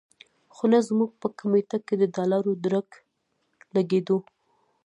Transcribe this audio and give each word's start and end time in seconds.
خو 0.55 0.63
نه 0.71 0.79
زموږ 0.87 1.09
په 1.21 1.27
کمېټه 1.39 1.77
کې 1.85 1.95
د 1.97 2.03
ډالرو 2.15 2.51
درک 2.65 2.89
لګېدو. 3.75 4.17